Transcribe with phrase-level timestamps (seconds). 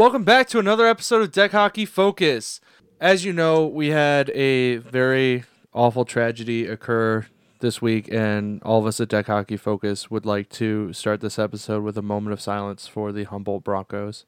[0.00, 2.58] Welcome back to another episode of Deck Hockey Focus.
[3.02, 7.26] As you know, we had a very awful tragedy occur
[7.58, 11.38] this week, and all of us at Deck Hockey Focus would like to start this
[11.38, 14.24] episode with a moment of silence for the Humboldt Broncos.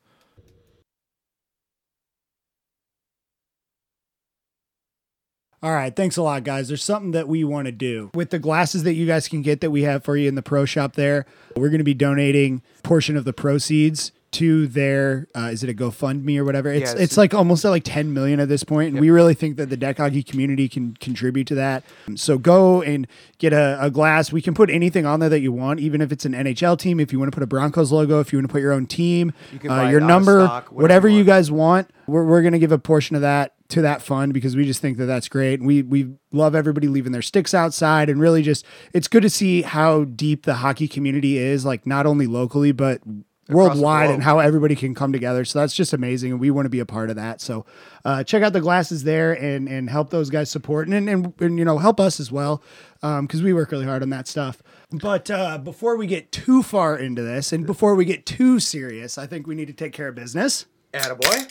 [5.62, 6.68] All right, thanks a lot, guys.
[6.68, 9.62] There's something that we want to do with the glasses that you guys can get
[9.62, 10.97] that we have for you in the pro shop.
[10.97, 11.25] There,
[11.57, 15.28] we're going to be donating portion of the proceeds to their.
[15.34, 16.70] Uh, is it a GoFundMe or whatever?
[16.70, 19.10] It's Yeah, it's it's- like almost at like 10 million at this point, and we
[19.10, 21.84] really think that the deck hockey community can contribute to that.
[22.16, 23.06] So go and
[23.38, 24.32] get a, a glass.
[24.32, 26.98] We can put anything on there that you want, even if it's an NHL team.
[27.00, 28.86] If you want to put a Broncos logo, if you want to put your own
[28.86, 31.50] team, You can uh, your it out of number, stock, whatever whatever you you guys
[31.50, 34.64] want, we're, we're going to give a portion of that to that fund because we
[34.66, 35.62] just think that that's great.
[35.62, 39.62] We we love everybody leaving their sticks outside and really just it's good to see
[39.62, 43.00] how deep the hockey community is, like not only locally but
[43.48, 45.45] worldwide and how everybody can come together.
[45.45, 47.41] So that's just amazing, and we want to be a part of that.
[47.41, 47.67] So
[48.05, 51.59] uh, check out the glasses there and and help those guys support and and, and
[51.59, 52.63] you know help us as well
[53.03, 54.63] Um, because we work really hard on that stuff.
[54.91, 59.19] But uh, before we get too far into this and before we get too serious,
[59.19, 60.67] I think we need to take care of business.
[60.93, 61.51] Attaboy.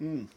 [0.00, 0.28] Mmm.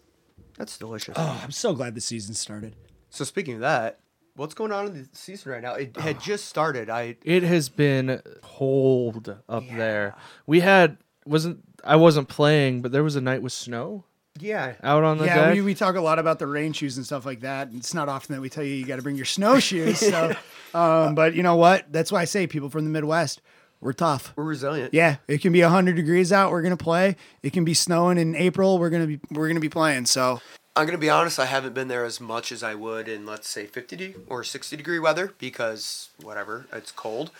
[0.58, 1.16] That's delicious.
[1.18, 2.76] Oh, I'm so glad the season started.
[3.10, 4.00] So speaking of that,
[4.40, 5.73] what's going on in the season right now?
[5.73, 6.90] It had just started.
[6.90, 10.16] I It has been cold up there.
[10.48, 14.06] We had wasn't I wasn't playing, but there was a night with snow
[14.40, 14.76] yeah.
[14.82, 15.56] out on the yeah, deck.
[15.56, 17.67] we, we talk a lot about the rain shoes and stuff like that.
[17.67, 20.00] And it's not often that we tell you you got to bring your snowshoes.
[20.10, 20.34] So,
[20.73, 21.92] um, but you know what?
[21.92, 23.42] That's why I say people from the Midwest,
[23.82, 24.34] we're tough.
[24.36, 24.94] We're resilient.
[24.94, 26.52] Yeah, it can be hundred degrees out.
[26.52, 27.16] We're gonna play.
[27.44, 28.80] It can be snowing in April.
[28.80, 30.06] We're gonna be we're gonna be playing.
[30.06, 30.42] So
[30.80, 31.38] I'm gonna be honest.
[31.40, 34.46] I haven't been there as much as I would in let's say 50 de- or
[34.46, 37.32] 60 degree weather because whatever, it's cold.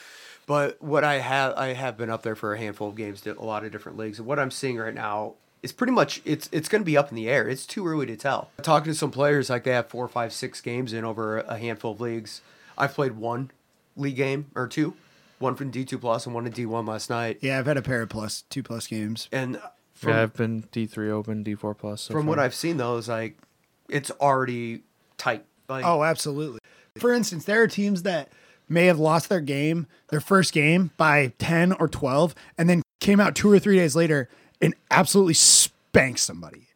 [0.46, 3.34] But what I have, I have been up there for a handful of games, a
[3.36, 6.68] lot of different leagues, and what I'm seeing right now is pretty much it's it's
[6.68, 7.48] gonna be up in the air.
[7.48, 8.50] It's too early to tell.
[8.62, 11.94] Talking to some players, like they have four, five, six games in over a handful
[11.94, 12.42] of leagues.
[12.78, 13.52] I've played one
[13.96, 14.96] league game or two,
[15.38, 18.02] one from D2 plus and one in D1 last night, yeah, I've had a pair
[18.02, 19.30] of plus two plus games.
[19.32, 19.62] and
[20.00, 22.04] from yeah, I've been D three open, D four plus.
[22.04, 22.40] So from what.
[22.40, 23.38] I've seen though, is like
[23.90, 24.84] it's already
[25.18, 25.46] tight.
[25.68, 26.60] Like, Oh, absolutely.
[26.98, 28.32] For instance, there are teams that
[28.70, 33.20] may have lost their game, their first game by 10 or 12, and then came
[33.20, 34.30] out two or three days later
[34.62, 36.68] and absolutely spanked somebody.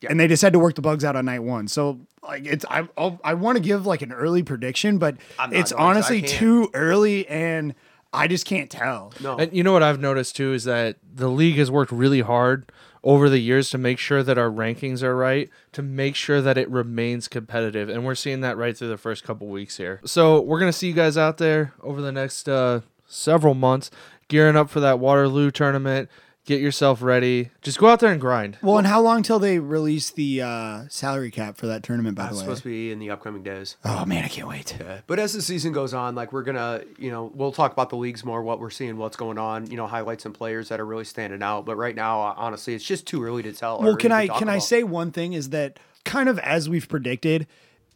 [0.00, 0.10] Yeah.
[0.10, 1.68] And they just had to work the bugs out on night one.
[1.68, 5.16] So, like, it's, I, I'll, I want to give like an early prediction, but
[5.50, 5.82] it's going to.
[5.82, 7.74] I honestly too early and
[8.14, 9.12] I just can't tell.
[9.20, 12.20] no, And you know what I've noticed too is that the league has worked really
[12.20, 12.70] hard
[13.02, 16.56] over the years to make sure that our rankings are right, to make sure that
[16.56, 20.00] it remains competitive, and we're seeing that right through the first couple weeks here.
[20.06, 23.90] So we're gonna see you guys out there over the next uh, several months,
[24.28, 26.08] gearing up for that Waterloo tournament.
[26.46, 27.50] Get yourself ready.
[27.62, 28.58] Just go out there and grind.
[28.60, 32.24] Well, and how long till they release the uh, salary cap for that tournament, by
[32.26, 32.42] it's the way?
[32.42, 33.76] supposed to be in the upcoming days.
[33.82, 34.76] Oh, man, I can't wait.
[34.78, 35.00] Yeah.
[35.06, 37.96] But as the season goes on, like we're gonna, you know, we'll talk about the
[37.96, 40.84] leagues more, what we're seeing, what's going on, you know, highlights and players that are
[40.86, 41.64] really standing out.
[41.64, 43.80] But right now, uh, honestly, it's just too early to tell.
[43.80, 46.88] Well, can I talk can I say one thing is that kind of as we've
[46.88, 47.46] predicted,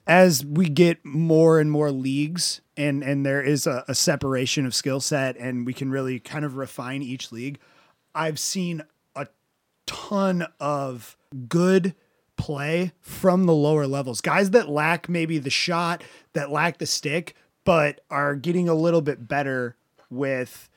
[0.06, 4.74] as we get more and more leagues and and there is a, a separation of
[4.74, 7.58] skill set and we can really kind of refine each league,
[8.18, 8.82] I've seen
[9.14, 9.28] a
[9.86, 11.16] ton of
[11.48, 11.94] good
[12.36, 14.20] play from the lower levels.
[14.20, 16.02] Guys that lack maybe the shot,
[16.32, 19.76] that lack the stick, but are getting a little bit better
[20.10, 20.68] with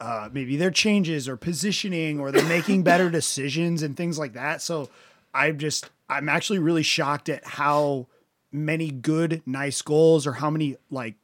[0.00, 4.60] uh, maybe their changes or positioning or they're making better decisions and things like that.
[4.60, 4.90] So
[5.32, 8.06] I'm just, I'm actually really shocked at how
[8.52, 11.14] many good, nice goals or how many like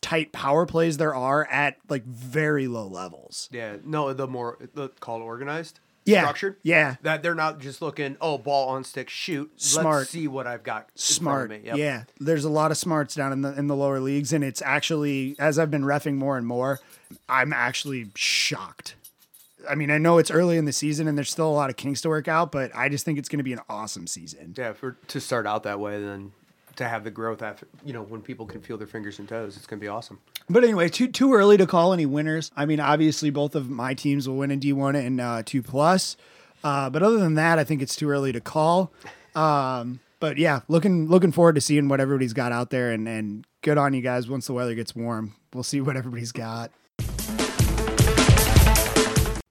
[0.00, 3.48] tight power plays there are at like very low levels.
[3.52, 6.56] Yeah, no, the more the call organized, Yeah, structured.
[6.62, 6.96] yeah.
[7.02, 9.50] that they're not just looking, oh, ball on stick, shoot.
[9.60, 9.98] Smart.
[9.98, 10.82] Let's see what I've got.
[10.82, 11.50] in front of Smart.
[11.50, 11.60] me.
[11.64, 11.76] Yep.
[11.76, 12.04] Yeah.
[12.20, 15.34] There's a lot of smarts down in the in the lower leagues and it's actually
[15.38, 16.80] as I've been refing more and more,
[17.28, 18.94] I'm actually shocked.
[19.68, 21.76] I mean, I know it's early in the season and there's still a lot of
[21.76, 24.54] kinks to work out, but I just think it's going to be an awesome season.
[24.56, 26.32] Yeah, for to start out that way, then
[26.78, 29.56] to have the growth after, you know, when people can feel their fingers and toes,
[29.56, 30.18] it's gonna be awesome.
[30.48, 32.50] But anyway, too too early to call any winners.
[32.56, 35.62] I mean, obviously both of my teams will win in D one and uh, two
[35.62, 36.16] plus.
[36.64, 38.92] Uh, but other than that, I think it's too early to call.
[39.34, 43.46] Um, but yeah, looking looking forward to seeing what everybody's got out there, and and
[43.62, 44.28] good on you guys.
[44.28, 46.72] Once the weather gets warm, we'll see what everybody's got.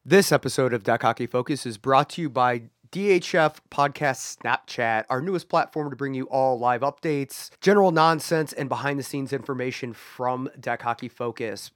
[0.06, 5.22] This episode of Deck Hockey Focus is brought to you by DHF Podcast Snapchat, our
[5.22, 9.94] newest platform to bring you all live updates, general nonsense, and behind the scenes information
[9.94, 11.72] from Deck Hockey Focus.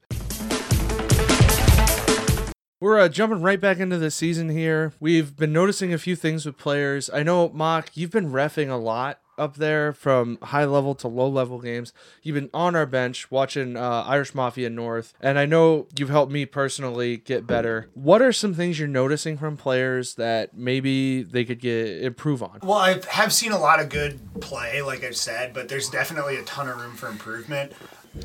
[2.81, 4.93] We're uh, jumping right back into the season here.
[4.99, 7.11] We've been noticing a few things with players.
[7.13, 11.27] I know, Mock, you've been refing a lot up there from high level to low
[11.27, 11.93] level games.
[12.21, 16.31] You've been on our bench watching uh, Irish Mafia North, and I know you've helped
[16.31, 17.89] me personally get better.
[17.93, 22.59] What are some things you're noticing from players that maybe they could get improve on?
[22.63, 26.37] Well, I have seen a lot of good play, like I've said, but there's definitely
[26.37, 27.73] a ton of room for improvement.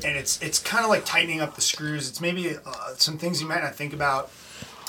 [0.03, 2.09] And it's it's kind of like tightening up the screws.
[2.09, 4.31] It's maybe uh, some things you might not think about.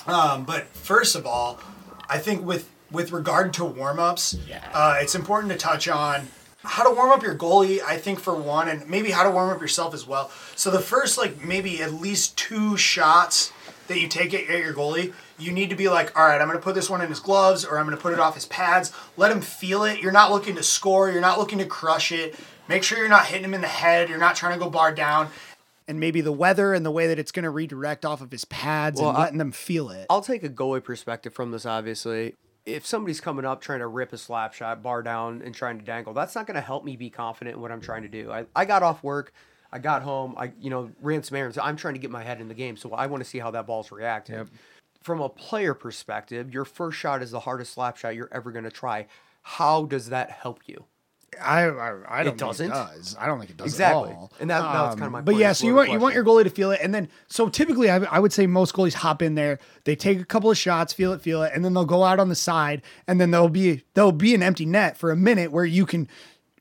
[0.07, 1.61] Um, but first of all,
[2.09, 4.37] I think with with regard to warm ups,
[4.73, 6.29] uh, it's important to touch on
[6.65, 7.81] how to warm up your goalie.
[7.83, 10.31] I think for one, and maybe how to warm up yourself as well.
[10.57, 13.53] So the first like maybe at least two shots
[13.89, 16.49] that you take at, at your goalie, you need to be like, all right, I'm
[16.49, 18.35] going to put this one in his gloves or I'm going to put it off
[18.35, 18.93] his pads.
[19.17, 20.01] Let him feel it.
[20.01, 21.11] You're not looking to score.
[21.11, 22.35] You're not looking to crush it.
[22.69, 24.09] Make sure you're not hitting him in the head.
[24.11, 25.29] You're not trying to go bar down.
[25.87, 28.45] And maybe the weather and the way that it's going to redirect off of his
[28.47, 30.07] pads Well, and I- letting them feel it.
[30.11, 32.35] I'll take a goalie perspective from this, obviously.
[32.69, 35.85] If somebody's coming up trying to rip a slap shot, bar down, and trying to
[35.85, 38.31] dangle, that's not going to help me be confident in what I'm trying to do.
[38.31, 39.33] I, I got off work,
[39.73, 41.59] I got home, I you know ran some errands.
[41.59, 43.51] I'm trying to get my head in the game, so I want to see how
[43.53, 44.37] that ball's reacting.
[44.37, 44.49] Yep.
[45.03, 48.65] From a player perspective, your first shot is the hardest slap shot you're ever going
[48.65, 49.07] to try.
[49.43, 50.85] How does that help you?
[51.41, 52.67] I, I, I don't think doesn't?
[52.67, 53.17] it does.
[53.19, 54.11] I don't think it does Exactly.
[54.11, 54.33] at all.
[54.41, 56.25] And that- that was kinda my um, But yeah, so you want you want your
[56.25, 59.23] goalie to feel it, and then so typically I, I would say most goalies hop
[59.23, 61.85] in there, they take a couple of shots, feel it, feel it, and then they'll
[61.85, 65.11] go out on the side, and then there'll be there'll be an empty net for
[65.11, 66.09] a minute where you can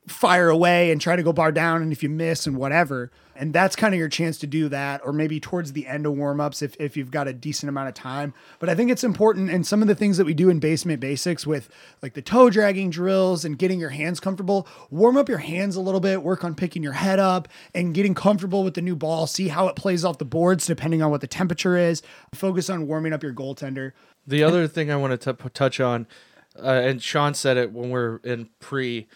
[0.08, 3.10] fire away and try to go bar down, and if you miss and whatever.
[3.36, 6.14] And that's kind of your chance to do that, or maybe towards the end of
[6.14, 8.34] warmups if, if you've got a decent amount of time.
[8.58, 10.98] But I think it's important, and some of the things that we do in basement
[10.98, 11.68] basics with
[12.02, 15.80] like the toe dragging drills and getting your hands comfortable, warm up your hands a
[15.80, 19.28] little bit, work on picking your head up and getting comfortable with the new ball,
[19.28, 22.02] see how it plays off the boards depending on what the temperature is.
[22.34, 23.92] Focus on warming up your goaltender.
[24.26, 26.08] The other thing I want to t- touch on,
[26.60, 29.06] uh, and Sean said it when we're in pre,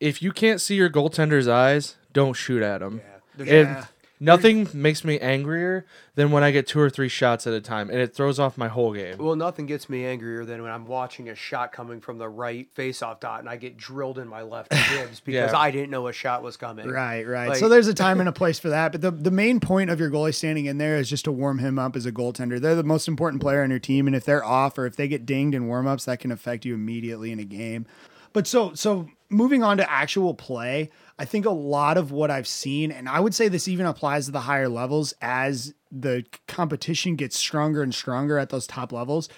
[0.00, 3.00] if you can't see your goaltender's eyes, don't shoot at him.
[3.36, 3.86] There's- And
[4.18, 7.88] nothing makes me angrier than when I get two or three shots at a time,
[7.88, 9.16] and it throws off my whole game.
[9.18, 12.68] Well, nothing gets me angrier than when I'm watching a shot coming from the right
[12.74, 15.58] face-off dot and I get drilled in my left ribs because Yeah.
[15.58, 16.88] I didn't know a shot was coming.
[16.88, 17.50] Right, right.
[17.50, 18.92] Like- so there's a time and a place for that.
[18.92, 21.58] But the, the main point of your goalie standing in there is just to warm
[21.58, 22.60] him up as a goaltender.
[22.60, 24.06] They're the most important player on your team.
[24.06, 26.74] And if they're off or if they get dinged in warmups, that can affect you
[26.74, 27.86] immediately in a game.
[28.32, 32.48] But so so moving on to actual play, I think a lot of what I've
[32.48, 37.16] seen, and I would say this even applies to the higher levels as the competition
[37.16, 39.28] gets stronger and stronger at those top levels,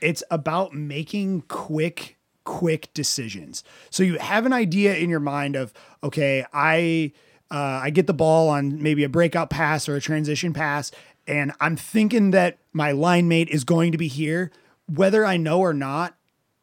[0.00, 3.62] it's about making quick quick decisions.
[3.90, 5.72] So you have an idea in your mind of,
[6.02, 7.12] okay, I
[7.50, 10.90] uh, I get the ball on maybe a breakout pass or a transition pass,
[11.26, 14.50] and I'm thinking that my line mate is going to be here,
[14.86, 16.17] whether I know or not.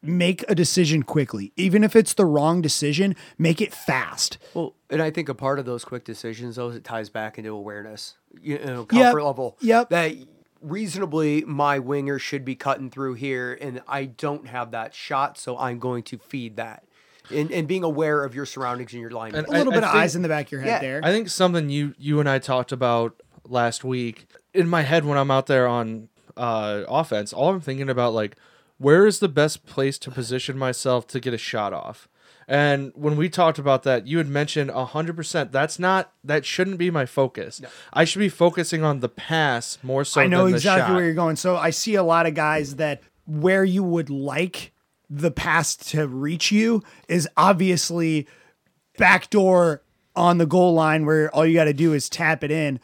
[0.06, 3.14] Make a decision quickly, even if it's the wrong decision.
[3.38, 4.38] Make it fast.
[4.54, 7.50] Well, and I think a part of those quick decisions, though, it ties back into
[7.50, 8.88] awareness, you know, Yep.
[8.88, 9.56] comfort level.
[9.60, 9.90] Yep.
[9.90, 10.12] That
[10.60, 15.56] reasonably my winger should be cutting through here, and I don't have that shot, so
[15.58, 16.82] I'm going to feed that.
[17.30, 19.34] And, and being aware of your surroundings and your line.
[19.34, 20.68] And A little I- bit I of think- eyes in the back of your head
[20.68, 21.00] Yeah, there.
[21.02, 25.18] I think something you you and I talked about last week in my head when
[25.18, 28.36] I'm out there on uh, offense, all I'm thinking about like
[28.78, 32.08] where is the best place to position myself to get a shot off.
[32.48, 35.50] And when we talked about that, you had mentioned hundred percent.
[35.50, 37.60] That's not that shouldn't be my focus.
[37.92, 40.20] I should be focusing on the pass more so.
[40.20, 40.94] I know than the exactly shot.
[40.94, 41.34] where you're going.
[41.34, 44.72] So I see a lot of guys that where you would like
[45.10, 48.28] the pass to reach you is obviously
[48.96, 49.82] backdoor
[50.14, 52.80] on the goal line where all you got to do is tap it in,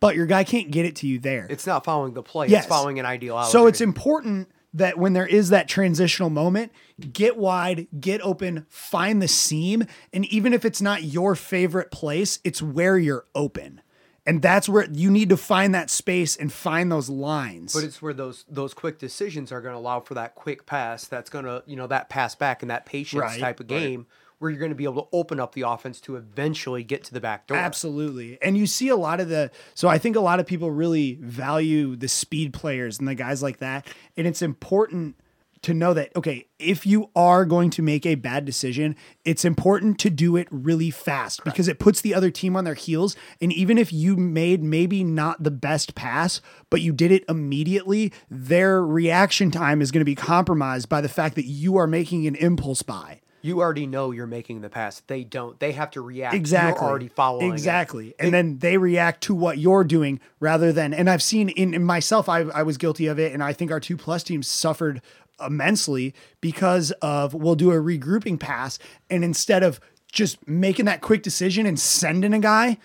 [0.00, 1.46] but your guy can't get it to you there.
[1.50, 2.64] it's not following the play, Yes.
[2.64, 3.50] it's following an ideology.
[3.50, 6.72] So it's important that when there is that transitional moment,
[7.12, 12.38] get wide, get open, find the seam, and even if it's not your favorite place,
[12.44, 13.80] it's where you're open.
[14.28, 17.72] And that's where you need to find that space and find those lines.
[17.72, 21.06] But it's where those those quick decisions are going to allow for that quick pass.
[21.06, 24.06] That's going to you know that pass back and that patience Right, type of game
[24.38, 27.14] where you're going to be able to open up the offense to eventually get to
[27.14, 27.56] the back door.
[27.56, 28.38] Absolutely.
[28.42, 31.14] And you see a lot of the so I think a lot of people really
[31.20, 33.86] value the speed players and the guys like that.
[34.16, 35.16] And it's important
[35.62, 39.98] to know that okay, if you are going to make a bad decision, it's important
[40.00, 43.52] to do it really fast because it puts the other team on their heels and
[43.54, 48.84] even if you made maybe not the best pass, but you did it immediately, their
[48.84, 52.34] reaction time is going to be compromised by the fact that you are making an
[52.34, 53.22] impulse buy.
[53.46, 55.00] You already know you're making the pass.
[55.06, 55.58] They don't.
[55.60, 56.34] They have to react.
[56.34, 57.50] exactly You're already following.
[57.50, 57.52] it.
[57.52, 61.74] exactly and then they react to what you're doing rather than and i've seen in,
[61.74, 64.46] in myself I, I was guilty of it and i think our two plus teams
[64.48, 65.00] suffered
[65.44, 68.78] immensely because of we'll do a regrouping pass
[69.10, 69.78] and instead of
[70.10, 72.78] just making that quick decision and sending a guy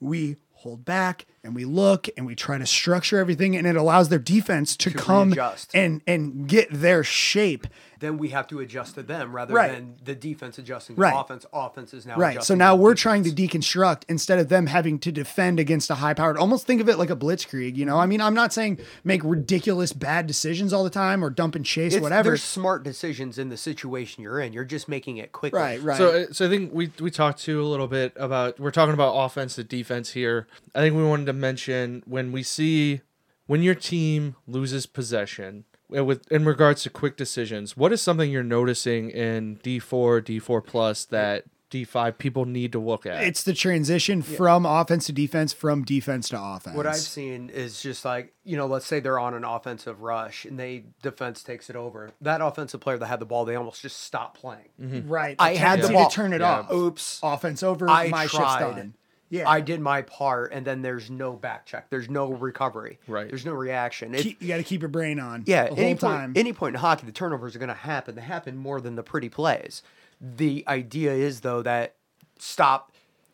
[0.00, 4.08] we hold back and we look and we try to structure everything and it allows
[4.08, 5.70] their defense to, come readjust.
[5.74, 7.66] and and get their shape
[8.00, 9.72] Then we have to adjust to them rather Right.
[9.72, 11.14] than the defense adjusting to Right.
[11.16, 11.46] offense.
[11.54, 12.42] Offense is now Right.
[12.42, 13.00] So now we're defense.
[13.02, 16.36] trying to deconstruct instead of them having to defend against a high powered.
[16.36, 17.76] Almost think of it like a blitzkrieg.
[17.76, 21.30] You know, I mean, I'm not saying make ridiculous bad decisions all the time or
[21.30, 22.30] dump and chase It's, whatever.
[22.30, 24.52] There's smart decisions in the situation you're in.
[24.52, 25.58] You're just making it quickly.
[25.58, 25.82] Right.
[25.82, 25.96] Right.
[25.96, 28.94] So, uh, so I think we we talked to a little bit about we're talking
[28.94, 30.46] about offense to defense here.
[30.74, 33.00] I think we wanted to mention when we see
[33.46, 35.64] when your team loses possession
[35.94, 37.76] uh, with in regards to quick decisions.
[37.76, 42.44] What is something you're noticing in D four, D four plus that D five people
[42.46, 43.24] need to look at?
[43.24, 46.76] it's the transition from offense to defense, from defense to offense.
[46.76, 50.44] What I've seen is just like, you know, let's say they're on an offensive rush
[50.44, 52.12] and they defense takes it over.
[52.20, 54.68] That offensive player that had the ball, they almost just stop playing.
[55.08, 55.36] right.
[55.38, 56.08] I had the tendency ball.
[56.10, 56.60] to turn it Yeah.
[56.60, 56.72] off.
[56.72, 57.20] Oops.
[57.22, 57.90] Offense over.
[57.90, 58.60] I my shift's tried.
[58.76, 58.94] done.
[59.30, 59.48] Yeah.
[59.48, 61.90] I did my part and then there's no back check.
[61.90, 62.98] There's no recovery.
[63.08, 63.28] Right.
[63.28, 64.14] There's no reaction.
[64.14, 65.42] It- Keep- you got to keep your brain on.
[65.46, 66.32] yeah, The any whole point, time.
[66.36, 68.14] any point in hockey, the turnovers are going to happen.
[68.14, 69.82] They happen more than the pretty plays.
[70.20, 71.94] The idea is though that
[72.38, 72.92] stop,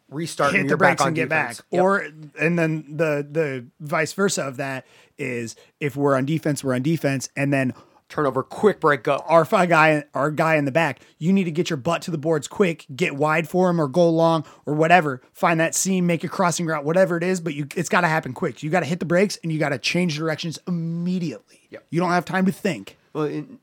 [0.09, 1.57] restart, hit and the you're back brakes on and get back.
[1.71, 1.83] Yep.
[1.83, 2.07] Or
[2.41, 4.87] and then the the vice versa of that
[5.19, 7.75] is if we're on defense, we're on defense, and then
[8.11, 9.23] turnover, quick break, go.
[9.27, 12.19] our guy, our guy in the back, you need to get your butt to the
[12.19, 15.23] boards quick, get wide for him or go long or whatever.
[15.33, 17.41] Find that seam, make a crossing route, whatever it is.
[17.41, 18.63] But you, it's got to happen quick.
[18.63, 21.61] You got to hit the brakes and you got to change directions immediately.
[21.71, 21.87] Yep.
[21.91, 22.97] You don't have time to think.
[23.13, 23.59] Well, in,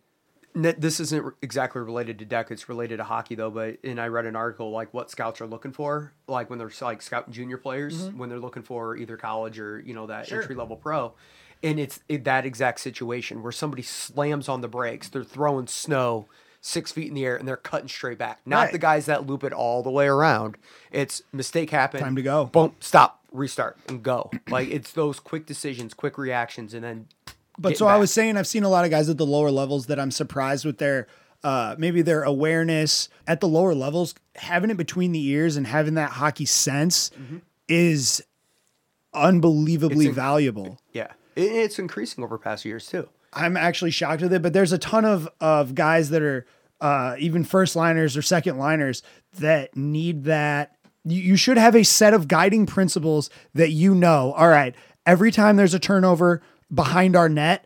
[0.57, 2.49] this isn't exactly related to deck.
[2.51, 3.51] It's related to hockey though.
[3.51, 6.71] But and I read an article like what scouts are looking for, like when they're
[6.81, 8.17] like scouting junior players mm-hmm.
[8.17, 11.13] when they're looking for either college or you know that entry level pro,
[11.63, 15.09] and it's it, that exact situation where somebody slams on the brakes.
[15.09, 16.27] They're throwing snow
[16.61, 18.39] six feet in the air and they're cutting straight back.
[18.45, 18.71] Not Right.
[18.73, 20.57] the guys that loop it all the way around.
[20.91, 22.03] It's mistake happened.
[22.03, 22.45] Time to go.
[22.45, 24.31] Boom, stop, restart, and go.
[24.49, 27.07] like it's those quick decisions, quick reactions, and then.
[27.59, 29.85] But so I was saying, I've seen a lot of guys at the lower levels
[29.87, 31.07] that I'm surprised with their
[31.43, 35.93] uh, maybe their awareness at the lower levels, having it between the ears and having
[35.93, 37.11] that hockey sense
[37.69, 38.23] is
[39.13, 40.79] unbelievably inc- valuable.
[40.93, 43.07] Yeah, it's increasing over past years too.
[43.33, 46.45] I'm actually shocked with it, but there's a ton of of guys that are
[46.81, 49.03] uh, even first liners or second liners
[49.39, 50.75] that need that.
[51.03, 54.33] You, you should have a set of guiding principles that you know.
[54.33, 54.75] All right,
[55.05, 56.41] every time there's a turnover
[56.73, 57.65] behind our net,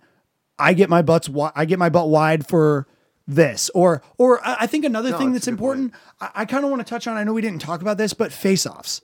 [0.59, 1.27] I get my butts.
[1.27, 2.87] wi- I get my butt wide for
[3.27, 3.69] this.
[3.73, 5.93] Or or I think another No, thing that's important.
[6.19, 7.17] I, I kind of want to touch on.
[7.17, 9.01] I know we didn't talk about this, but face offs.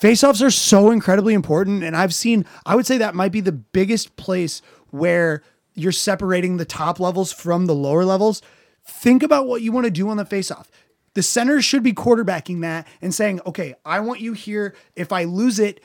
[0.00, 1.84] Face offs are so incredibly important.
[1.84, 5.42] And I've seen, I would say that might be the biggest place where
[5.74, 8.40] you're separating the top levels from the lower levels.
[8.82, 10.68] Think about what you want to do on the faceoff.
[11.12, 14.74] The center should be quarterbacking that and saying, okay, I want you here.
[14.96, 15.82] If I lose it,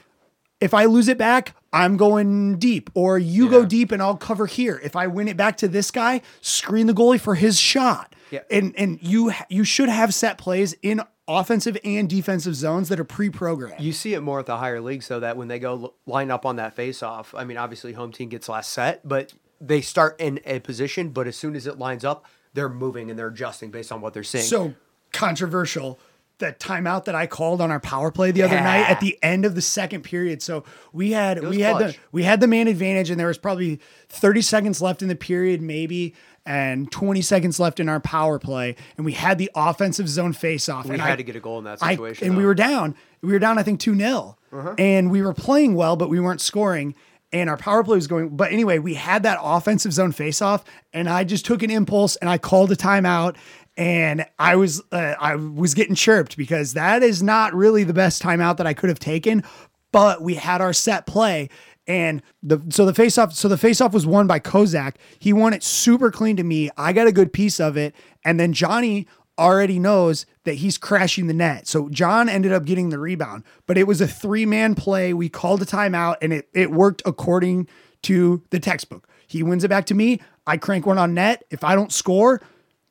[0.61, 4.45] if I lose it back, I'm going deep, or you go deep and I'll cover
[4.45, 4.79] here.
[4.81, 8.15] If I win it back to this guy, screen the goalie for his shot.
[8.31, 8.43] Yeah.
[8.49, 13.05] And and you you should have set plays in offensive and defensive zones that are
[13.05, 13.81] pre-programmed.
[13.81, 16.45] You see it more at the higher leagues, though, that when they go line up
[16.45, 20.19] on that face off, I mean, obviously home team gets last set, but they start
[20.19, 23.71] in a position, but as soon as it lines up, they're moving and they're adjusting
[23.71, 24.43] based on what they're seeing.
[24.43, 24.73] so
[25.11, 25.97] controversial
[26.39, 29.45] that timeout that I called on our power play the other night at the end
[29.45, 30.41] of the second period.
[30.41, 31.99] So we had we had the clutch.
[32.11, 33.79] we had the man advantage and there was probably
[34.09, 36.13] 30 seconds left in the period maybe
[36.45, 40.69] and 20 seconds left in our power play and we had the offensive zone face
[40.69, 42.27] off we and had I, to get a goal in that I- situation.
[42.27, 42.95] and we were down.
[43.21, 44.37] We were down, I think, 2 0.
[44.53, 44.75] Uh-huh.
[44.77, 46.93] And we were playing well, but we weren't scoring.
[47.33, 48.29] And our power play was going.
[48.37, 50.63] But anyway, we had that offensive zone face off.
[50.93, 53.35] And I just took an impulse and I called a timeout.
[53.75, 58.21] And I was uh, I was getting chirped because that is not really the best
[58.21, 59.43] timeout that I could have taken.
[59.91, 61.49] But we had our set play.
[61.87, 64.95] And the so the face off so the face off was won by Kozak.
[65.19, 66.69] He won it super clean to me.
[66.77, 67.93] I got a good piece of it.
[68.23, 71.67] And then Johnny already knows that he's crashing the net.
[71.67, 75.13] So John ended up getting the rebound, but it was a three man play.
[75.13, 77.67] We called a timeout and it, it worked according
[78.03, 79.07] to the textbook.
[79.27, 80.21] He wins it back to me.
[80.47, 81.43] I crank one on net.
[81.49, 82.41] If I don't score,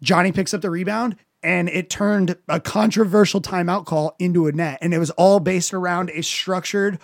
[0.03, 4.79] Johnny picks up the rebound and it turned a controversial timeout call into a net.
[4.81, 6.99] And it was all based around a structured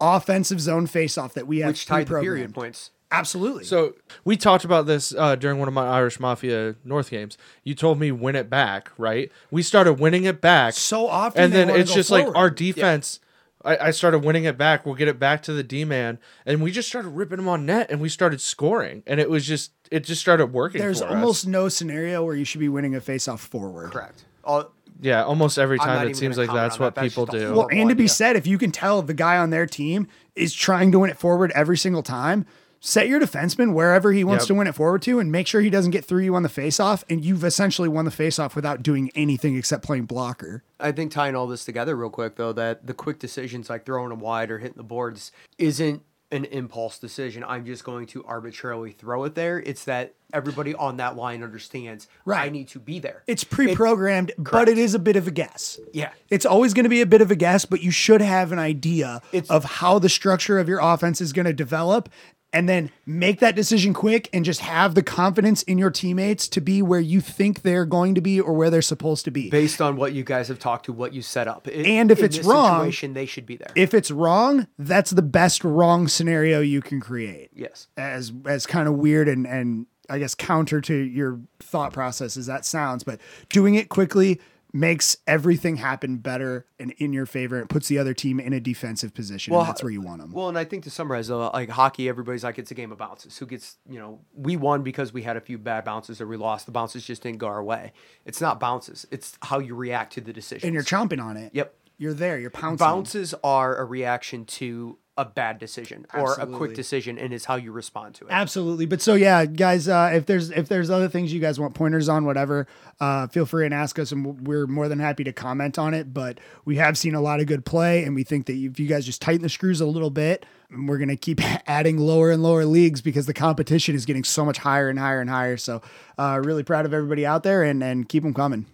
[0.00, 2.90] offensive zone faceoff that we have which tied the period points.
[3.10, 3.64] Absolutely.
[3.64, 7.38] So we talked about this uh, during one of my Irish Mafia North games.
[7.64, 9.32] You told me win it back, right?
[9.50, 13.20] We started winning it back so often, and then it's go just like our defense.
[13.64, 14.84] I, I started winning it back.
[14.84, 17.64] We'll get it back to the D man, and we just started ripping them on
[17.64, 20.80] net, and we started scoring, and it was just it just started working.
[20.80, 21.14] There's for us.
[21.14, 23.90] almost no scenario where you should be winning a face-off forward.
[23.90, 24.24] Correct.
[24.44, 27.02] All, yeah, almost every time it seems like that's what that.
[27.04, 27.54] People just a do.
[27.54, 28.08] Well, and to be idea.
[28.08, 31.18] said, if you can tell the guy on their team is trying to win it
[31.18, 32.46] forward every single time,
[32.80, 34.46] set your defenseman wherever he wants Yep.
[34.48, 36.48] to win it forward to, and make sure he doesn't get through you on the
[36.48, 37.04] face-off.
[37.10, 40.62] And you've essentially won the face-off without doing anything except playing blocker.
[40.78, 44.10] I think tying all this together real quick though, that the quick decisions like throwing
[44.10, 47.42] them wide or hitting the boards isn't an impulse decision.
[47.46, 49.58] I'm just going to arbitrarily throw it there.
[49.60, 52.46] It's that everybody on that line understands right.
[52.46, 53.22] I need to be there.
[53.26, 55.80] It's pre-programmed, but it is a bit of a guess.
[55.92, 56.10] Yeah.
[56.28, 58.58] It's always going to be a bit of a guess, but you should have an
[58.58, 62.10] idea It's- of how the structure of your offense is going to develop
[62.52, 66.60] and then make that decision quick and just have the confidence in your teammates to
[66.60, 69.50] be where you think they're going to be or where they're supposed to be.
[69.50, 71.66] based on what you guys have talked to, what you set up.
[71.66, 73.70] And if it's wrong- situation, they should be there.
[73.74, 77.50] If it's wrong, that's the best wrong scenario you can create.
[77.54, 77.88] yes.
[77.96, 82.46] As as kind of weird and and I guess counter to your thought process as
[82.46, 84.40] that sounds, but doing it quickly
[84.72, 87.58] makes everything happen better and in your favor.
[87.60, 89.54] It puts the other team in a defensive position.
[89.54, 90.32] and that's where you want them.
[90.32, 92.98] Well, and I think to summarize, uh, like hockey, everybody's like it's a game of
[92.98, 93.38] bounces.
[93.38, 96.36] Who gets, you know, we won because we had a few bad bounces or we
[96.36, 96.66] lost.
[96.66, 97.92] The bounces just didn't go our way.
[98.24, 99.06] It's not bounces.
[99.10, 100.66] It's how you react to the decision.
[100.68, 101.54] and you're chomping on it.
[101.54, 101.74] Yep.
[102.00, 102.38] You're there.
[102.38, 102.86] You're pouncing.
[102.86, 107.56] Bounces are a reaction to a bad decision or a quick decision, and is how
[107.56, 108.30] you respond to it.
[108.30, 108.86] Absolutely.
[108.86, 112.08] But so yeah, guys, uh, if there's if there's other things you guys want pointers
[112.08, 112.68] on, whatever,
[113.00, 116.14] uh, feel free and ask us, and we're more than happy to comment on it.
[116.14, 118.86] But we have seen a lot of good play, and we think that if you
[118.86, 122.64] guys just tighten the screws a little bit, we're gonna keep adding lower and lower
[122.64, 125.56] leagues because the competition is getting so much higher and higher and higher.
[125.56, 125.82] So,
[126.16, 128.66] uh, really proud of everybody out there, and and keep them coming.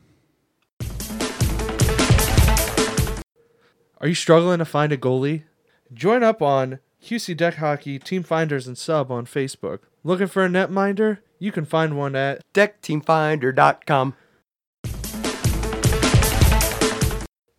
[3.98, 5.44] Are you struggling to find a goalie?
[5.92, 9.80] Join up on QC Deck Hockey Team Finders and Sub on Facebook.
[10.02, 11.18] Looking for a netminder?
[11.38, 14.14] You can find one at DeckTeamFinder.com.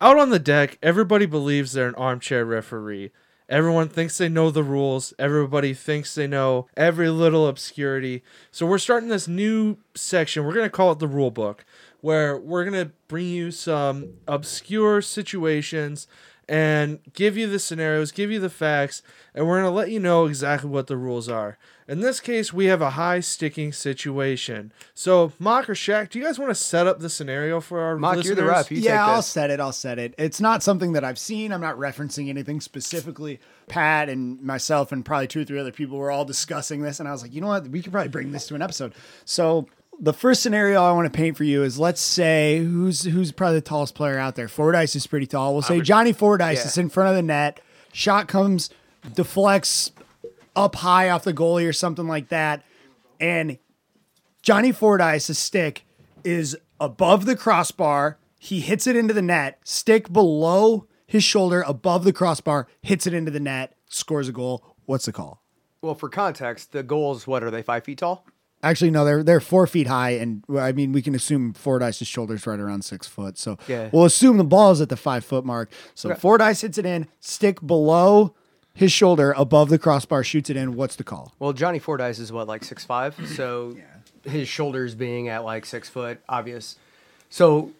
[0.00, 3.12] Out on the deck, everybody believes they're an armchair referee.
[3.48, 5.14] Everyone thinks they know the rules.
[5.20, 8.24] Everybody thinks they know every little obscurity.
[8.50, 10.44] So we're starting this new section.
[10.44, 11.64] We're going to call it the rule book,
[12.00, 16.08] where we're going to bring you some obscure situations
[16.48, 19.02] and give you the scenarios, give you the facts,
[19.34, 21.58] and we're going to let you know exactly what the rules are.
[21.88, 24.72] In this case, we have a high sticking situation.
[24.92, 27.96] So, Mock or Shaq, do you guys want to set up the scenario for our
[27.96, 28.26] Mock, listeners?
[28.26, 28.70] you're the ref.
[28.72, 29.26] You yeah, take I'll this.
[29.26, 29.60] set it.
[29.60, 30.14] I'll set it.
[30.18, 31.52] It's not something that I've seen.
[31.52, 33.38] I'm not referencing anything specifically.
[33.68, 37.08] Pat and myself and probably two or three other people were all discussing this, and
[37.08, 37.68] I was like, you know what?
[37.68, 38.92] We could probably bring this to an episode.
[39.24, 39.68] So
[40.00, 43.56] the first scenario I want to paint for you is let's say who's who's probably
[43.56, 44.48] the tallest player out there.
[44.48, 45.52] Fordyce is pretty tall.
[45.52, 46.66] We'll say Johnny Fordyce yeah.
[46.66, 47.60] is in front of the net.
[47.92, 48.70] Shot comes,
[49.14, 49.92] deflects
[50.54, 52.62] up high off the goalie or something like that,
[53.20, 53.58] and
[54.42, 55.84] Johnny Fordyce's stick
[56.24, 58.18] is above the crossbar.
[58.38, 63.14] He hits it into the net, stick below his shoulder, above the crossbar, hits it
[63.14, 64.76] into the net, scores a goal.
[64.84, 65.42] What's the call?
[65.80, 68.26] Well, for context, the goals, what are they, five feet tall?
[68.68, 72.08] Actually, no, they're they're four feet high, and well, I mean we can assume Fordyce's
[72.08, 73.38] shoulder's right around six foot.
[73.38, 73.90] So Yeah.
[73.92, 75.70] we'll assume the ball is at the five foot mark.
[75.94, 78.34] So Fordyce hits it in, stick below
[78.74, 80.74] his shoulder, above the crossbar, shoots it in.
[80.74, 81.32] What's the call?
[81.38, 83.14] Well, Johnny Fordyce is what, like six five?
[83.36, 83.76] So
[84.24, 86.76] his shoulders being at like six foot, obvious.
[87.30, 87.70] So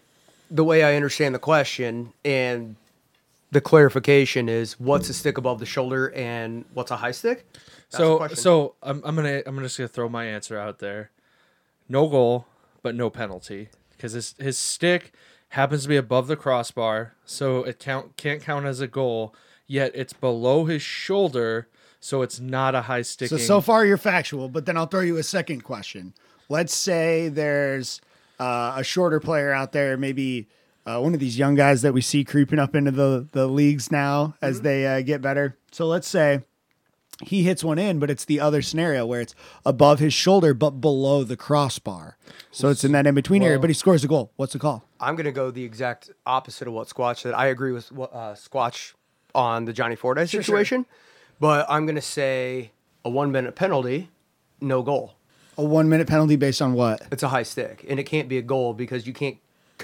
[0.49, 2.77] the way I understand the question and
[3.51, 7.45] the clarification is what's a stick above the shoulder and what's a high stick?
[7.89, 11.11] So so I'm I'm gonna I'm just gonna throw my answer out there.
[11.89, 12.47] No goal,
[12.81, 15.13] but no penalty because his his stick
[15.49, 19.33] happens to be above the crossbar, so it count can't count as a goal.
[19.65, 21.67] Yet it's below his shoulder,
[21.99, 23.29] so it's not a high stick.
[23.29, 26.13] So so far you're factual, but then I'll throw you a second question.
[26.49, 28.01] Let's say there's
[28.39, 30.47] uh, a shorter player out there, maybe
[30.85, 33.91] uh, one of these young guys that we see creeping up into the the leagues
[33.91, 35.57] now as they uh, get better.
[35.71, 36.43] So let's say
[37.23, 40.81] he hits one in, but it's the other scenario where it's above his shoulder but
[40.81, 42.17] below the crossbar.
[42.51, 44.31] So it's in that in between area, but he scores a goal.
[44.35, 44.83] What's the call?
[44.99, 47.33] I'm going to go the exact opposite of what Squatch said.
[47.33, 48.93] I agree with uh, Squatch
[49.33, 50.85] on the Johnny Fordyce situation,
[51.39, 52.71] but I'm going to say
[53.03, 54.09] a one minute penalty,
[54.61, 55.13] no goal.
[55.57, 57.01] A one minute penalty based on what?
[57.11, 59.37] It's a high stick, and it can't be a goal because you can't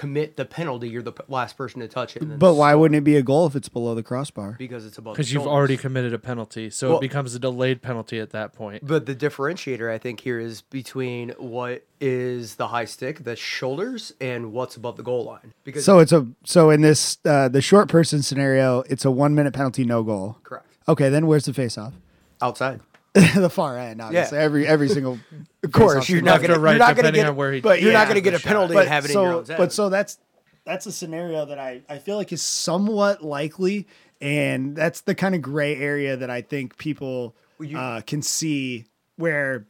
[0.04, 2.22] commit the penalty, you're the p- last person to touch it.
[2.22, 4.56] and But why score wouldn't it be a goal if it's below the crossbar?
[4.58, 5.14] Because it's above.
[5.14, 5.56] because you've shoulders.
[5.56, 8.86] already committed a penalty, so Well- it becomes a delayed penalty at that point.
[8.86, 14.12] But the differentiator, I think, here is between what is the high stick, the shoulders,
[14.20, 15.54] and what's above the goal line.
[15.64, 19.34] Because So it's a so in this uh, the short person scenario, it's a one
[19.34, 20.36] minute penalty, no goal.
[20.42, 21.94] correct Okay, then where's the face off?
[22.42, 22.80] outside.
[23.34, 24.38] the far end, obviously.
[24.38, 25.18] Every every single.
[25.62, 27.90] Of course, you're not gonna right, you're not gonna get on where he- but you're
[27.92, 28.48] yeah, not gonna get a shot.
[28.48, 29.56] penalty but and have it so, in your own zone.
[29.56, 30.18] But so that's
[30.66, 33.86] that's a scenario that I I feel like is somewhat likely,
[34.20, 38.84] and that's the kind of gray area that I think people you- uh, can see
[39.16, 39.66] where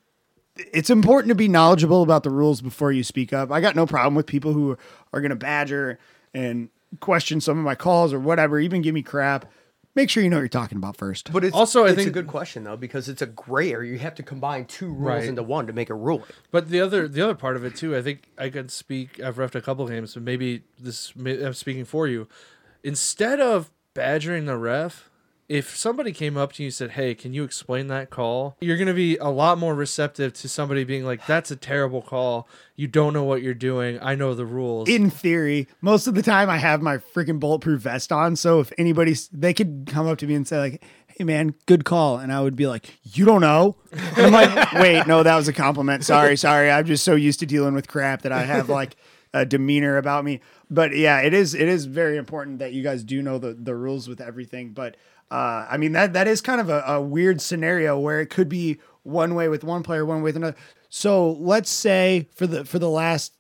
[0.57, 3.53] it's important to be knowledgeable about the rules before you speak up.
[3.53, 4.77] I got no problem with people who
[5.13, 5.99] are going to badger
[6.33, 9.47] and question some of my calls or whatever, even give me crap.
[9.97, 11.33] Make sure you know what you're talking about first.
[11.33, 13.93] But it's Also, I it's a good question though because it's a gray area.
[13.93, 15.25] You have to combine two rules Right.
[15.29, 16.25] into one to make a ruling.
[16.51, 19.21] But the other the other part of it too, I think I could speak.
[19.23, 22.27] I've refed a couple games, but maybe this may, I'm speaking for you.
[22.83, 25.09] Instead of badgering the ref,
[25.49, 28.77] if somebody came up to you and said, "Hey, can you explain that call?" You're
[28.77, 32.49] going to be a lot more receptive to somebody being like, "That's a terrible call.
[32.77, 33.99] You don't know what you're doing.
[34.01, 37.83] I know the rules." in theory, most of the time I have my freaking bulletproof
[37.83, 38.37] vest on.
[38.37, 41.85] So if anybody's, they could come up to me and say like, "Hey man, good
[41.85, 45.37] call," and I would be like, "You don't know." And I'm like, "Wait, no, that
[45.37, 46.05] was a compliment.
[46.05, 46.71] Sorry, sorry.
[46.71, 48.97] I'm just so used to dealing with crap that I have like
[49.35, 53.05] a demeanor about me." But yeah, it is it is very important that you guys
[53.05, 54.71] do know the the rules with everything.
[54.71, 54.97] But
[55.31, 58.49] uh, I mean that that is kind of a, a weird scenario where it could
[58.49, 60.57] be one way with one player, one way with another.
[60.89, 63.35] So let's say for the for the last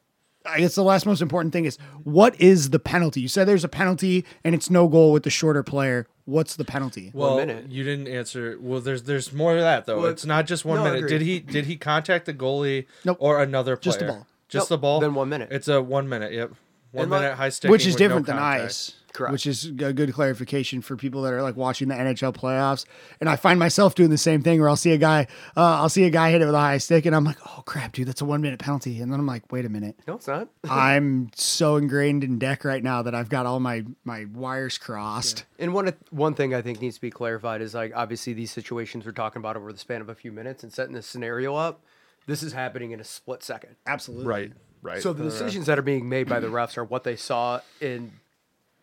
[0.46, 3.20] I guess the last most important thing is what is the penalty?
[3.20, 6.06] You said there's a penalty and it's no goal with the shorter player.
[6.26, 7.10] What's the penalty?
[7.14, 7.70] well, minute.
[7.70, 8.56] you didn't answer.
[8.60, 10.00] Well, there's there's more to that though.
[10.00, 11.08] Well, it's not just one no, minute.
[11.08, 13.18] Did he did he contact the goalie Nope.
[13.20, 13.92] or another player?
[13.92, 14.26] Just the ball.
[14.54, 14.78] Just Nope.
[14.78, 15.00] the ball.
[15.00, 15.48] Then one minute.
[15.50, 16.32] It's a one minute.
[16.32, 16.52] Yep.
[16.92, 18.94] One And like- minute high stick, Which is different than ice.
[19.12, 19.30] Correct.
[19.32, 22.84] Which is a good clarification for people that are like watching the NHL playoffs.
[23.20, 25.88] And I find myself doing the same thing where I'll see a guy, uh, I'll
[25.88, 28.08] see a guy hit it with a high stick, and I'm like, oh crap, dude,
[28.08, 29.00] that's a one minute penalty.
[29.00, 29.94] And then I'm like, wait a minute.
[30.08, 30.48] No, it's not.
[30.68, 35.44] I'm so ingrained in deck right now that I've got all my my wires crossed.
[35.60, 39.06] And one one thing I think needs to be clarified is like obviously these situations
[39.06, 41.82] we're talking about over the span of a few minutes and setting this scenario up.
[42.26, 43.76] This is happening in a split second.
[43.86, 44.26] Absolutely.
[44.26, 44.52] Right.
[44.82, 45.02] Right.
[45.02, 48.12] So the decisions that are being made by the refs are what they saw in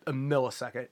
[0.06, 0.88] a millisecond,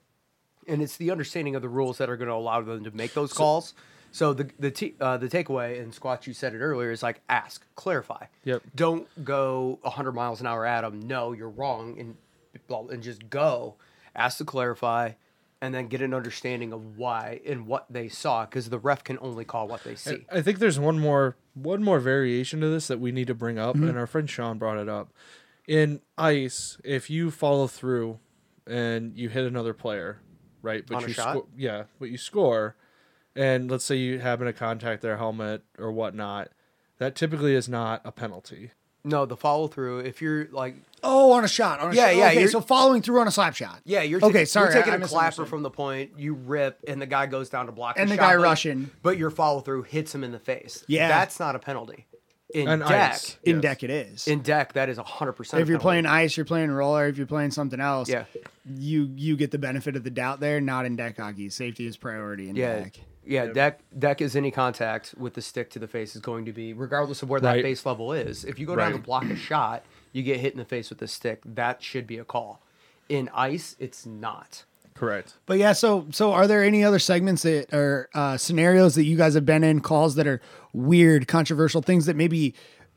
[0.67, 3.13] and it's the understanding of the rules that are going to allow them to make
[3.13, 3.73] those calls.
[4.13, 7.21] So the the t- uh, the takeaway, and Squatch, you said it earlier, is like
[7.27, 8.25] ask, clarify.
[8.45, 8.63] Yep.
[8.75, 11.01] Don't go 100 miles an hour at them.
[11.01, 12.15] No, you're wrong, and
[12.67, 13.75] blah- and just go.
[14.15, 15.11] Ask to clarify,
[15.61, 19.17] and then get an understanding of why and what they saw, because the ref can
[19.21, 20.25] only call what they see.
[20.31, 23.59] I think there's one more one more variation to this that we need to bring
[23.59, 23.87] up, mm-hmm.
[23.87, 25.13] and our friend Sean brought it up.
[25.67, 28.19] In ice, if you follow through
[28.65, 30.19] and you hit another player,
[30.61, 30.83] right?
[30.85, 31.35] But On a you shot?
[31.35, 32.75] sco- yeah, but you score,
[33.35, 36.49] and let's say you happen to contact their helmet or whatnot,
[36.97, 38.71] that typically is not a penalty.
[39.03, 39.99] No, the follow through.
[39.99, 41.79] If you're like Oh, on a shot.
[41.79, 42.15] On a Yeah, shot.
[42.15, 43.79] yeah, Okay, you're- so following through on a slap shot.
[43.85, 46.35] Yeah, you're Okay, taking, sorry, You're taking I- I a clapper from the point, you
[46.35, 48.91] rip, and the guy goes down to block, And the the shot, guy but- rushing.
[49.01, 50.83] but your follow through hits him in the face.
[50.87, 51.07] Yeah.
[51.07, 52.05] that's not a penalty.
[52.53, 53.37] In And deck, ice.
[53.43, 53.61] In Yes.
[53.61, 54.27] deck it is.
[54.27, 55.61] in deck, that is hundred percent.
[55.63, 57.07] if you're playing ice, you're playing roller.
[57.07, 58.25] If you're playing something else, Yeah.
[58.69, 60.59] you you get the benefit of the doubt there.
[60.59, 61.49] Not in deck hockey.
[61.49, 62.99] Safety is priority in yeah, deck.
[63.31, 66.51] Yeah, deck deck is any contact with the stick to the face is going to
[66.53, 67.63] be regardless of where that Right.
[67.63, 68.43] base level is.
[68.45, 68.97] If you go down Right.
[68.97, 71.41] to block a shot, you get hit in the face with the stick.
[71.45, 72.61] That should be a call.
[73.09, 74.65] In ice, it's not.
[74.93, 75.33] Correct.
[75.45, 79.17] But yeah, so so are there any other segments that are uh, scenarios that you
[79.17, 80.41] guys have been in, calls that are
[80.73, 82.53] weird, controversial, things that maybe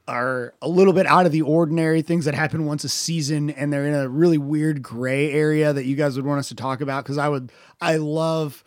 [0.07, 3.73] are a little bit out of the ordinary, things that happen once a season, and
[3.73, 6.83] they're in a really weird gray area that you guys would want us to talk
[6.83, 7.05] about?
[7.05, 8.63] Because I would, I love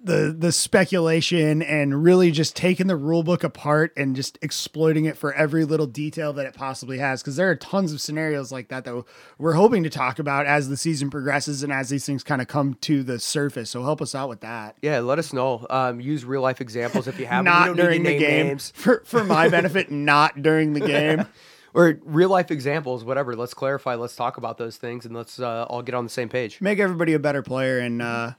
[0.00, 5.16] the the speculation and really just taking the rule book apart and just exploiting it
[5.16, 8.68] for every little detail that it possibly has because there are tons of scenarios like
[8.68, 9.04] that that
[9.38, 12.46] we're hoping to talk about as the season progresses and as these things kind of
[12.46, 15.66] come to the surface so help us out with that Yeah, let us know.
[15.68, 17.44] Um, use real life examples if you have.
[17.44, 18.72] not during the game names.
[18.76, 21.26] for for my benefit not during the game
[21.74, 23.34] or real life examples, whatever.
[23.36, 23.96] Let's clarify.
[23.96, 26.60] Let's talk about those things, and let's uh, all get on the same page.
[26.60, 28.32] make everybody a better player and uh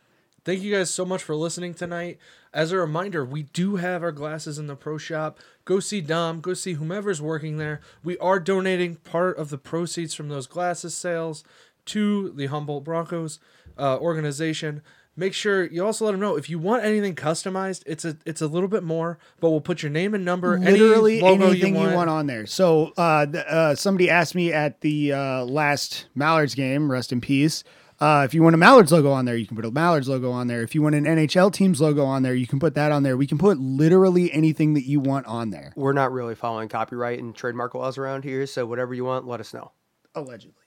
[0.50, 2.18] Thank you guys so much for listening tonight.
[2.56, 5.38] As a reminder, we do have our glasses in the pro shop.
[5.64, 7.82] Go see Dom, go see whomever's working there.
[8.04, 11.44] We are donating part of the proceeds from those glasses sales
[11.86, 13.38] to the Humboldt Broncos
[13.78, 14.82] uh, organization.
[15.16, 17.84] make sure you also let them know if you want anything customized.
[17.86, 21.20] It's a it's a little bit more, but we'll put your name and number, literally
[21.20, 22.10] any logo anything you want.
[22.10, 22.48] on there.
[22.48, 27.22] So uh, th- uh, somebody asked me at the uh, last Mallards game, rest in
[27.22, 27.64] peace.
[28.02, 30.32] Uh, if you want a Mallards logo on there, you can put a Mallards logo
[30.32, 30.62] on there.
[30.62, 33.18] If you want an NHL team's logo on there, you can put that on there.
[33.18, 35.74] We can put literally anything that you want on there.
[35.76, 39.42] We're not really following copyright and trademark laws around here, so whatever you want, let
[39.42, 39.72] us know.
[40.16, 40.64] Allegedly.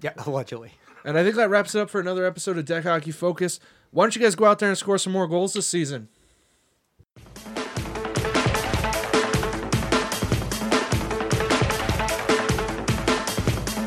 [0.00, 0.72] Yeah, allegedly.
[1.04, 3.60] And I think that wraps it up for another episode of Deck Hockey Focus.
[3.90, 6.08] Why don't you guys go out there and score some more goals this season?